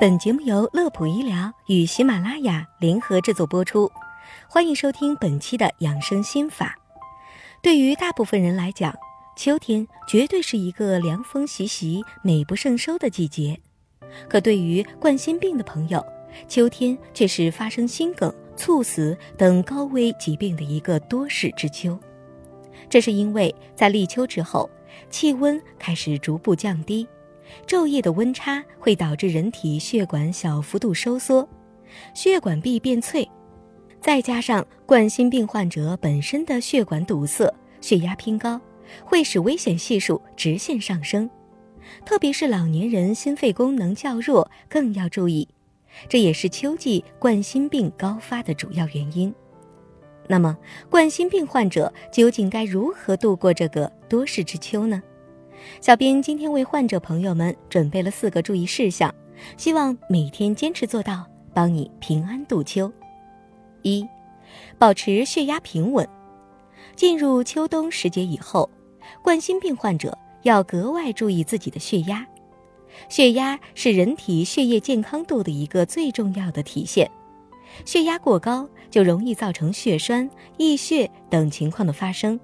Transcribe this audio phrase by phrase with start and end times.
[0.00, 3.90] 本节目由乐普医疗与喜马拉雅联合制作播出，
[4.48, 6.76] 欢迎收听本期的养生心法。
[7.62, 8.94] 对于大部分人来讲，
[9.36, 13.58] 秋天绝对是一个凉风习习、美不胜收的季节。
[14.28, 16.04] 可对于冠心病的朋友，
[16.46, 21.98] 秋天却是发生心梗、猝死等高危疾病的一个多事之秋。
[22.88, 24.70] 这是因为在立秋之后，
[25.10, 27.08] 气温开始逐步降低，
[27.66, 31.48] 昼夜的温差会导致人体血管小幅度收缩，
[32.14, 33.28] 血管壁变脆，
[34.00, 38.60] 再加上冠心病患者本身的血管堵塞、血压偏高，
[39.04, 41.28] 会使危险系数直线上升。
[42.04, 45.48] 特别是老年人心肺功能较弱，更要注意。
[46.08, 49.32] 这也是秋季冠心病高发的主要原因。
[50.28, 50.56] 那么，
[50.90, 55.00] 冠心病患者究竟该如何度过这个多事之秋呢？
[55.80, 59.14] 小编今天为患者朋友们准备了四个注意事项，
[59.56, 62.90] 希望每天坚持做到，帮你平安度秋。
[63.82, 64.06] 一、
[64.78, 66.06] 保持血压平稳。
[66.94, 68.68] 进入秋冬时节以后，
[69.22, 72.26] 冠心病患者要格外注意自己的血压。
[73.08, 77.10] 血压是人体血液健康度的一个最重要的体现，
[77.84, 82.40] 血压过高就容易造成血栓、溢血等情况的发生。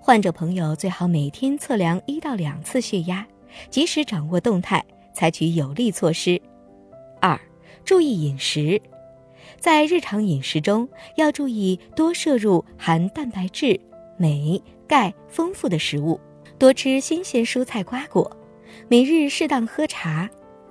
[0.00, 3.26] 患者朋友最好每天测量一到两次血压，
[3.70, 4.84] 及时掌握动态，
[5.14, 6.40] 采取有力措施。
[7.20, 7.38] 二、
[7.84, 8.80] 注意饮食，
[9.58, 13.80] 在日常饮食中要注意多摄入含蛋白质、
[14.18, 16.20] 镁、钙丰富的食物，
[16.58, 18.30] 多吃新鲜蔬菜瓜果。
[18.88, 20.28] 每日适当喝茶，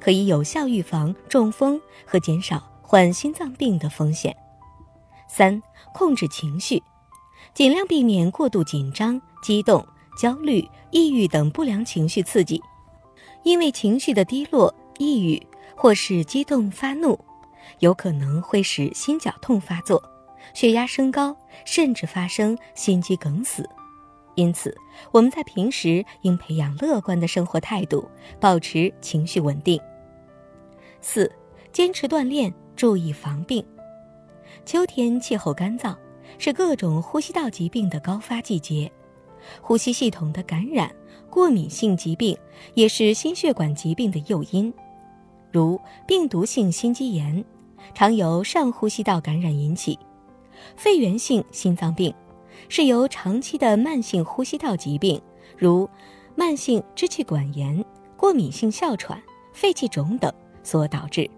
[0.00, 4.36] 可以有效预防中风和减少患心脏病的风险。
[5.28, 5.60] 三、
[5.94, 6.82] 控制情绪，
[7.56, 9.82] 尽量避免过度紧张、激动、
[10.20, 12.62] 焦虑、抑郁等不良情绪刺激，
[13.44, 15.42] 因为情绪的低落、抑郁
[15.74, 17.18] 或是激动发怒，
[17.78, 20.02] 有可能会使心绞痛发作、
[20.52, 21.34] 血压升高，
[21.64, 23.66] 甚至发生心肌梗死。
[24.34, 24.76] 因此，
[25.10, 28.06] 我们在平时应培养乐观的生活态度，
[28.38, 29.80] 保持情绪稳定。
[31.00, 31.32] 四、
[31.72, 33.66] 坚持锻炼，注意防病。
[34.66, 35.96] 秋天气候干燥，
[36.38, 38.90] 是各种呼吸道疾病的高发季节，
[39.60, 40.90] 呼吸系统的感染、
[41.30, 42.36] 过敏性疾病
[42.74, 44.72] 也是心血管疾病的诱因，
[45.50, 47.44] 如病毒性心肌炎，
[47.94, 49.98] 常由上呼吸道感染引起；
[50.76, 52.14] 肺源性心脏病。
[52.68, 55.20] 是由长期的慢性呼吸道疾病，
[55.58, 55.88] 如
[56.34, 57.84] 慢性支气管炎、
[58.16, 59.22] 过敏性哮喘、
[59.52, 60.32] 肺气肿等
[60.62, 61.30] 所导致，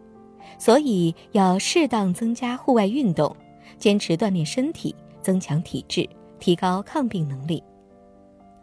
[0.59, 3.37] 所以要适当增加户外运动，
[3.77, 6.09] 坚持锻炼身体，增强体质，
[6.39, 7.63] 提高抗病能力。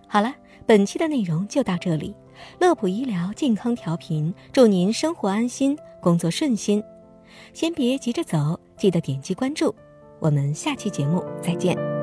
[0.08, 0.34] 好了，
[0.66, 2.16] 本期的内容就到这里。
[2.60, 6.84] 乐普医疗健康调频，祝您生活安心，工作顺心。
[7.54, 9.74] 先别急着走，记得点击关注。
[10.20, 11.95] 我们下期节目再见。